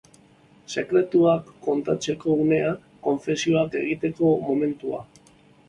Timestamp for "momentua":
4.51-5.07